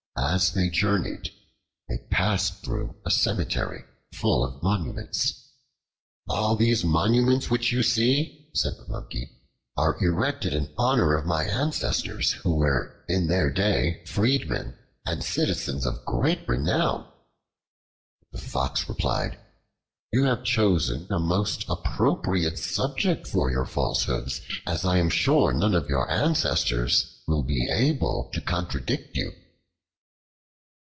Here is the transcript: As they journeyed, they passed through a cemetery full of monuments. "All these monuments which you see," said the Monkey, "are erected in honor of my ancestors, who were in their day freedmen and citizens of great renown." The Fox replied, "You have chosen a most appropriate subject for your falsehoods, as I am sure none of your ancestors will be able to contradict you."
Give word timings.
As 0.17 0.53
they 0.53 0.69
journeyed, 0.69 1.29
they 1.89 1.97
passed 2.09 2.63
through 2.63 2.95
a 3.05 3.11
cemetery 3.11 3.83
full 4.13 4.45
of 4.45 4.61
monuments. 4.61 5.47
"All 6.29 6.55
these 6.55 6.85
monuments 6.85 7.49
which 7.49 7.71
you 7.71 7.81
see," 7.81 8.49
said 8.53 8.77
the 8.77 8.87
Monkey, 8.87 9.29
"are 9.75 10.01
erected 10.01 10.53
in 10.53 10.73
honor 10.77 11.15
of 11.17 11.25
my 11.25 11.45
ancestors, 11.45 12.33
who 12.33 12.55
were 12.55 13.03
in 13.09 13.27
their 13.27 13.49
day 13.51 14.03
freedmen 14.05 14.77
and 15.05 15.23
citizens 15.23 15.85
of 15.85 16.05
great 16.05 16.47
renown." 16.47 17.09
The 18.31 18.37
Fox 18.37 18.87
replied, 18.87 19.37
"You 20.13 20.23
have 20.25 20.43
chosen 20.43 21.07
a 21.11 21.19
most 21.19 21.65
appropriate 21.67 22.57
subject 22.59 23.27
for 23.27 23.49
your 23.49 23.65
falsehoods, 23.65 24.41
as 24.67 24.85
I 24.85 24.97
am 24.97 25.09
sure 25.09 25.51
none 25.51 25.73
of 25.73 25.89
your 25.89 26.09
ancestors 26.09 27.21
will 27.27 27.43
be 27.43 27.67
able 27.69 28.29
to 28.33 28.39
contradict 28.39 29.17
you." 29.17 29.31